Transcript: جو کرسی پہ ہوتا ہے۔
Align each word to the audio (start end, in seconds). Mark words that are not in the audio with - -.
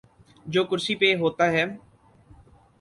جو 0.45 0.63
کرسی 0.63 0.95
پہ 0.95 1.15
ہوتا 1.15 1.45
ہے۔ 1.51 1.65